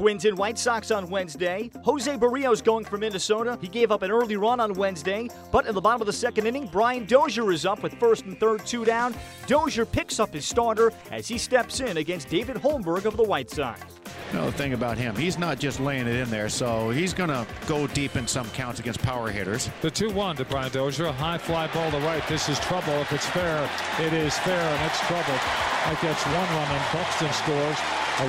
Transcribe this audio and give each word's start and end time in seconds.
Twins 0.00 0.24
and 0.24 0.38
White 0.38 0.58
Sox 0.58 0.90
on 0.90 1.10
Wednesday. 1.10 1.70
Jose 1.84 2.10
Berrios 2.16 2.64
going 2.64 2.86
for 2.86 2.96
Minnesota. 2.96 3.58
He 3.60 3.68
gave 3.68 3.92
up 3.92 4.00
an 4.00 4.10
early 4.10 4.34
run 4.34 4.58
on 4.58 4.72
Wednesday, 4.72 5.28
but 5.52 5.66
in 5.66 5.74
the 5.74 5.80
bottom 5.82 6.00
of 6.00 6.06
the 6.06 6.12
second 6.14 6.46
inning, 6.46 6.70
Brian 6.72 7.04
Dozier 7.04 7.52
is 7.52 7.66
up 7.66 7.82
with 7.82 7.92
first 8.00 8.24
and 8.24 8.40
third 8.40 8.64
two 8.64 8.86
down. 8.86 9.14
Dozier 9.46 9.84
picks 9.84 10.18
up 10.18 10.32
his 10.32 10.46
starter 10.46 10.90
as 11.10 11.28
he 11.28 11.36
steps 11.36 11.80
in 11.80 11.98
against 11.98 12.30
David 12.30 12.56
Holmberg 12.56 13.04
of 13.04 13.18
the 13.18 13.22
White 13.22 13.50
Sox. 13.50 13.82
No, 14.32 14.46
the 14.46 14.52
thing 14.52 14.74
about 14.74 14.96
him, 14.96 15.16
he's 15.16 15.38
not 15.38 15.58
just 15.58 15.80
laying 15.80 16.06
it 16.06 16.14
in 16.14 16.30
there, 16.30 16.48
so 16.48 16.90
he's 16.90 17.12
going 17.12 17.30
to 17.30 17.44
go 17.66 17.88
deep 17.88 18.14
in 18.14 18.28
some 18.28 18.48
counts 18.50 18.78
against 18.78 19.02
power 19.02 19.28
hitters. 19.28 19.68
The 19.80 19.90
2 19.90 20.10
1 20.12 20.36
to 20.36 20.44
Brian 20.44 20.70
Dozier. 20.70 21.06
A 21.06 21.12
high 21.12 21.38
fly 21.38 21.66
ball 21.68 21.90
to 21.90 21.98
right. 21.98 22.26
This 22.28 22.48
is 22.48 22.58
trouble. 22.60 22.92
If 23.00 23.12
it's 23.12 23.26
fair, 23.26 23.68
it 23.98 24.12
is 24.12 24.38
fair, 24.38 24.60
and 24.60 24.86
it's 24.86 25.00
trouble. 25.06 25.34
That 25.34 25.98
gets 26.00 26.24
one 26.26 26.48
run, 26.54 26.70
and 26.70 26.84
Buxton 26.92 27.32
scores 27.32 27.78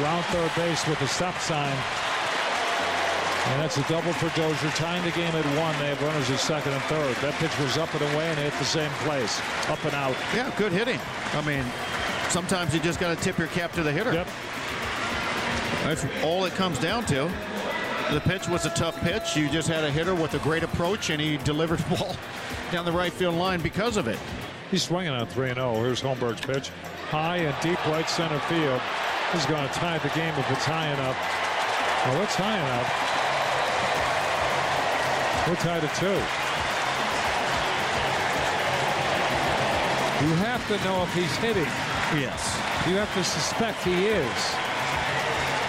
around 0.01 0.23
third 0.33 0.51
base 0.55 0.87
with 0.87 1.01
a 1.01 1.07
stop 1.07 1.37
sign. 1.37 1.77
And 3.51 3.61
that's 3.61 3.77
a 3.77 3.83
double 3.89 4.13
for 4.13 4.29
Dozier, 4.35 4.69
tying 4.71 5.03
the 5.03 5.11
game 5.11 5.33
at 5.35 5.45
one. 5.57 5.77
They 5.79 5.89
have 5.89 6.01
runners 6.01 6.29
at 6.29 6.39
second 6.39 6.73
and 6.73 6.81
third. 6.83 7.15
That 7.17 7.33
pitch 7.35 7.57
was 7.59 7.77
up 7.77 7.93
and 7.93 8.01
away, 8.13 8.27
and 8.29 8.39
hit 8.39 8.53
the 8.53 8.65
same 8.65 8.91
place, 9.05 9.41
up 9.67 9.83
and 9.83 9.93
out. 9.93 10.15
Yeah, 10.33 10.51
good 10.57 10.71
hitting. 10.71 10.99
I 11.33 11.41
mean, 11.41 11.65
sometimes 12.29 12.73
you 12.73 12.79
just 12.79 12.99
got 12.99 13.15
to 13.15 13.23
tip 13.23 13.37
your 13.37 13.47
cap 13.49 13.71
to 13.73 13.83
the 13.83 13.91
hitter. 13.91 14.13
Yep. 14.13 14.27
That's 15.83 16.05
all 16.23 16.45
it 16.45 16.53
comes 16.53 16.79
down 16.79 17.05
to. 17.07 17.31
The 18.11 18.21
pitch 18.21 18.47
was 18.47 18.65
a 18.65 18.69
tough 18.71 18.99
pitch. 19.01 19.35
You 19.37 19.49
just 19.49 19.67
had 19.67 19.83
a 19.83 19.91
hitter 19.91 20.13
with 20.13 20.33
a 20.33 20.39
great 20.39 20.63
approach, 20.63 21.09
and 21.09 21.21
he 21.21 21.37
delivered 21.37 21.79
the 21.79 21.95
ball 21.95 22.15
down 22.71 22.85
the 22.85 22.91
right 22.91 23.13
field 23.13 23.35
line 23.35 23.61
because 23.61 23.97
of 23.97 24.07
it. 24.07 24.19
He's 24.69 24.83
swinging 24.83 25.13
on 25.13 25.27
3 25.27 25.53
0. 25.53 25.75
Here's 25.75 26.01
Holmberg's 26.01 26.41
pitch. 26.41 26.69
High 27.09 27.37
and 27.37 27.55
deep 27.61 27.85
right 27.87 28.09
center 28.09 28.39
field. 28.41 28.81
He's 29.33 29.45
going 29.45 29.67
to 29.67 29.73
tie 29.73 29.97
the 29.99 30.09
game 30.09 30.33
if 30.37 30.51
it's 30.51 30.65
high 30.65 30.91
enough. 30.93 31.17
Well, 32.05 32.23
it's 32.23 32.35
high 32.35 32.57
enough. 32.57 33.11
We're 35.47 35.55
tied 35.55 35.83
at 35.83 35.95
two. 35.95 36.07
You 40.25 40.35
have 40.35 40.67
to 40.67 40.77
know 40.85 41.03
if 41.03 41.13
he's 41.13 41.35
hitting. 41.37 41.65
Yes. 42.19 42.55
You 42.87 42.95
have 42.95 43.13
to 43.15 43.23
suspect 43.23 43.83
he 43.83 44.05
is. 44.05 44.70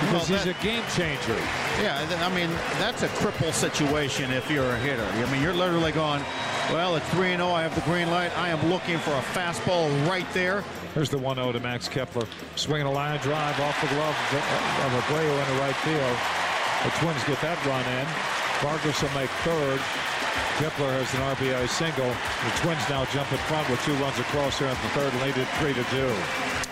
Because 0.06 0.28
Well, 0.30 0.38
he's 0.38 0.44
that- 0.46 0.60
a 0.60 0.62
game 0.64 0.82
changer. 0.96 1.36
Yeah, 1.80 2.04
th- 2.06 2.20
I 2.20 2.28
mean, 2.34 2.50
that's 2.78 3.02
a 3.02 3.08
cripple 3.08 3.52
situation 3.52 4.30
if 4.32 4.50
you're 4.50 4.70
a 4.70 4.78
hitter. 4.78 5.06
I 5.14 5.30
mean, 5.30 5.42
you're 5.42 5.54
literally 5.54 5.92
going, 5.92 6.22
well, 6.72 6.96
it's 6.96 7.08
3 7.10 7.36
0. 7.36 7.50
I 7.52 7.62
have 7.62 7.74
the 7.74 7.80
green 7.82 8.10
light. 8.10 8.36
I 8.36 8.48
am 8.50 8.60
looking 8.70 8.98
for 8.98 9.12
a 9.12 9.22
fastball 9.34 9.88
right 10.08 10.26
there. 10.34 10.64
There's 10.94 11.08
the 11.10 11.18
1 11.18 11.36
0 11.36 11.52
to 11.52 11.60
Max 11.60 11.88
Kepler. 11.88 12.26
Swinging 12.56 12.86
a 12.86 12.90
line 12.92 13.18
drive 13.20 13.58
off 13.60 13.80
the 13.80 13.88
glove 13.94 14.16
of 14.84 14.92
Abreu 15.04 15.40
into 15.40 15.52
right 15.60 15.76
field. 15.76 16.16
The 16.84 16.90
Twins 16.98 17.22
get 17.24 17.40
that 17.42 17.58
run 17.64 17.84
in. 17.86 18.06
Vargas 18.60 19.00
will 19.02 19.10
make 19.18 19.30
third. 19.46 19.80
Kepler 20.58 20.90
has 20.92 21.12
an 21.14 21.20
RBI 21.34 21.66
single. 21.68 22.08
The 22.08 22.52
Twins 22.60 22.82
now 22.90 23.04
jump 23.06 23.30
in 23.32 23.38
front 23.48 23.68
with 23.70 23.82
two 23.84 23.94
runs 23.94 24.18
across 24.18 24.58
here 24.58 24.68
at 24.68 24.76
the 24.82 24.88
third, 24.90 25.12
lead 25.22 25.36
it 25.36 25.48
3 25.58 25.72
to 25.74 25.84
2. 25.84 26.12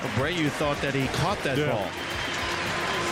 Abreu 0.07 0.51
thought 0.51 0.81
that 0.83 0.95
he 0.95 1.07
caught 1.09 1.43
that 1.45 1.57
Yeah. 1.59 1.73
ball. 1.73 1.89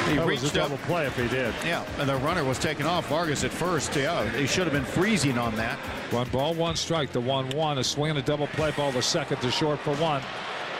He 0.08 0.16
That 0.16 0.26
was 0.26 0.40
a 0.40 0.44
reached 0.44 0.56
up. 0.56 0.68
double 0.70 0.78
play 0.86 1.06
if 1.06 1.16
he 1.16 1.28
did. 1.28 1.52
Yeah, 1.64 1.84
and 1.98 2.08
the 2.08 2.16
runner 2.16 2.44
was 2.44 2.58
taken 2.58 2.86
off. 2.86 3.08
Vargas 3.08 3.44
at 3.44 3.50
first. 3.50 3.94
Yeah, 3.94 4.28
he 4.30 4.46
should 4.46 4.64
have 4.64 4.72
been 4.72 4.84
freezing 4.84 5.38
on 5.38 5.54
that. 5.56 5.78
One 6.10 6.28
ball, 6.28 6.54
one 6.54 6.76
strike. 6.76 7.12
The 7.12 7.20
1 7.20 7.50
1 7.50 7.78
is 7.78 7.86
swinging 7.86 8.16
a 8.16 8.22
double 8.22 8.46
play 8.48 8.70
ball 8.72 8.90
The 8.92 9.02
second 9.02 9.40
to 9.42 9.50
short 9.50 9.78
for 9.80 9.94
one. 9.96 10.22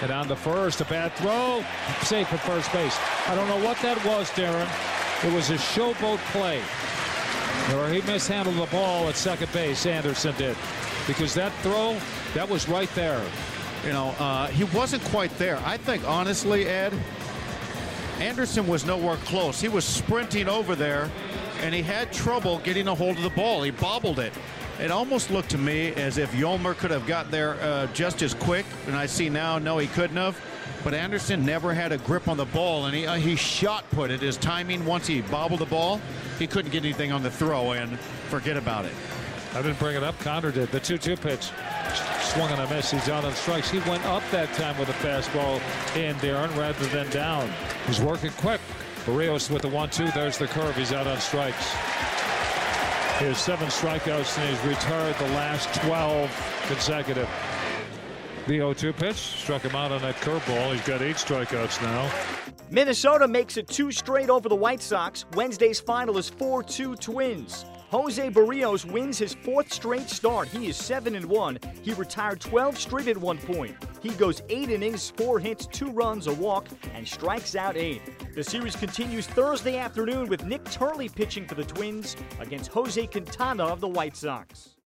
And 0.01 0.11
on 0.11 0.29
the 0.29 0.37
first, 0.37 0.81
a 0.81 0.85
bad 0.85 1.13
throw. 1.15 1.65
Safe 2.03 2.33
at 2.33 2.41
first 2.41 2.73
base. 2.73 2.97
I 3.27 3.35
don't 3.35 3.49
know 3.49 3.63
what 3.65 3.77
that 3.83 4.03
was, 4.05 4.31
Darrin. 4.35 4.69
It 5.25 5.33
was 5.35 5.51
a 5.51 5.55
showboat 5.55 6.19
play. 6.33 6.63
Or 7.75 7.89
he 7.91 8.01
mishandled 8.03 8.57
the 8.57 8.67
ball 8.71 9.09
at 9.09 9.17
second 9.17 9.53
base. 9.53 9.85
Anderson 9.87 10.35
did. 10.39 10.57
Because 11.07 11.35
that 11.35 11.53
throw, 11.63 11.99
that 12.35 12.49
was 12.49 12.69
right 12.69 12.89
there. 12.95 13.21
You 13.85 13.93
know, 13.93 14.15
uh, 14.19 14.47
he 14.49 14.65
wasn't 14.65 15.03
quite 15.05 15.37
there. 15.39 15.59
I 15.65 15.77
think, 15.77 16.07
honestly, 16.09 16.67
Ed, 16.67 16.93
Anderson 18.21 18.67
was 18.67 18.85
nowhere 18.85 19.17
close. 19.17 19.61
He 19.61 19.69
was 19.69 19.85
sprinting 19.85 20.49
over 20.49 20.75
there, 20.75 21.11
and 21.61 21.75
he 21.75 21.83
had 21.83 22.13
trouble 22.13 22.59
getting 22.59 22.89
a 22.89 22.95
hold 22.95 23.17
of 23.17 23.23
the 23.23 23.31
ball. 23.31 23.63
He 23.63 23.71
bobbled 23.71 24.19
it. 24.19 24.33
It 24.81 24.91
almost 24.91 25.31
looked 25.31 25.51
to 25.51 25.59
me 25.59 25.93
as 25.95 26.19
if 26.19 26.33
Yolmer 26.33 26.77
could 26.77 26.91
have 26.91 27.07
got 27.07 27.31
there 27.31 27.55
uh, 27.61 27.87
just 27.89 28.23
as 28.23 28.35
quick, 28.35 28.67
and 28.87 28.97
I 28.97 29.07
see 29.07 29.29
now, 29.29 29.59
no, 29.59 29.79
he 29.79 29.87
couldn't 29.89 30.17
have. 30.17 30.41
But 30.85 30.95
Anderson 30.95 31.45
never 31.45 31.75
had 31.75 31.93
a 31.93 31.99
grip 31.99 32.29
on 32.29 32.37
the 32.37 32.45
ball, 32.47 32.87
and 32.87 32.95
he 32.95 33.07
uh, 33.07 33.15
he 33.15 33.35
shot 33.35 33.89
put 33.91 34.11
it. 34.11 34.21
His 34.21 34.37
timing, 34.37 34.85
once 34.85 35.07
he 35.07 35.23
bobbled 35.23 35.61
the 35.61 35.67
ball, 35.67 36.01
he 36.39 36.47
couldn't 36.47 36.71
get 36.71 36.85
anything 36.85 37.11
on 37.11 37.23
the 37.23 37.31
throw, 37.31 37.73
and 37.73 37.99
forget 38.29 38.57
about 38.57 38.85
it. 38.85 38.93
I 39.55 39.63
didn't 39.63 39.79
bring 39.79 39.97
it 39.97 40.05
up. 40.05 40.19
Connor 40.21 40.53
did. 40.53 40.71
The 40.71 40.79
2 40.81 40.99
2 40.99 41.17
pitch. 41.17 41.51
Swung 42.29 42.51
and 42.51 42.61
a 42.61 42.69
miss. 42.69 42.91
He's 42.91 43.09
out 43.09 43.25
on 43.25 43.33
strikes. 43.33 43.71
He 43.71 43.79
went 43.81 44.05
up 44.05 44.23
that 44.31 44.53
time 44.53 44.79
with 44.79 44.91
a 44.91 44.93
fastball 44.93 45.63
in, 45.97 46.15
Darrin, 46.19 46.55
rather 46.59 46.87
than 46.89 47.09
down. 47.09 47.51
He's 47.87 48.01
working 48.01 48.31
quick. 48.33 48.61
Berrios 49.07 49.51
with 49.51 49.63
the 49.63 49.69
1 49.69 49.89
2. 49.89 50.11
There's 50.11 50.37
the 50.37 50.47
curve. 50.47 50.77
He's 50.77 50.93
out 50.93 51.07
on 51.07 51.19
strikes. 51.21 51.73
He 53.19 53.25
has 53.25 53.39
seven 53.39 53.69
strikeouts 53.69 54.39
and 54.39 54.49
he's 54.49 54.69
retired 54.69 55.17
the 55.17 55.29
last 55.29 55.73
12 55.81 56.65
consecutive. 56.67 57.29
The 58.47 58.59
0 58.59 58.75
2 58.75 58.93
pitch 58.93 59.17
struck 59.17 59.63
him 59.63 59.75
out 59.75 59.91
on 59.91 60.03
that 60.03 60.17
curveball. 60.17 60.75
He's 60.75 60.87
got 60.87 61.01
eight 61.01 61.17
strikeouts 61.17 61.81
now. 61.81 62.13
Minnesota 62.71 63.27
makes 63.27 63.57
it 63.57 63.69
two 63.69 63.91
straight 63.91 64.29
over 64.29 64.51
the 64.51 64.55
White 64.55 64.83
Sox. 64.83 65.25
Wednesday's 65.35 65.81
final 65.81 66.19
is 66.19 66.29
4 66.29 66.63
2 66.63 66.95
Twins. 66.97 67.65
Jose 67.91 68.29
Berrios 68.31 68.85
wins 68.85 69.17
his 69.17 69.33
fourth 69.33 69.73
straight 69.73 70.11
start. 70.11 70.49
He 70.49 70.69
is 70.69 70.77
7 70.77 71.15
and 71.15 71.25
1. 71.25 71.59
He 71.81 71.95
retired 71.95 72.39
12 72.39 72.79
straight 72.79 73.09
at 73.09 73.17
one 73.17 73.39
point. 73.39 73.75
He 74.03 74.11
goes 74.11 74.43
8 74.51 74.69
innings, 74.69 75.11
4 75.17 75.39
hits, 75.39 75.67
2 75.67 75.93
runs, 75.93 76.27
a 76.27 76.35
walk, 76.35 76.69
and 76.95 77.09
strikes 77.09 77.57
out 77.57 77.79
8. 77.79 78.35
The 78.35 78.45
series 78.45 78.77
continues 78.77 79.27
Thursday 79.27 79.79
afternoon 79.79 80.29
with 80.29 80.45
Nik 80.45 80.65
Turley 80.71 81.09
pitching 81.09 81.47
for 81.47 81.55
the 81.55 81.65
Twins 81.65 82.15
against 82.41 82.71
Jose 82.73 83.07
Quintana 83.07 83.65
of 83.65 83.81
the 83.81 83.89
White 83.89 84.19
Sox. 84.19 84.78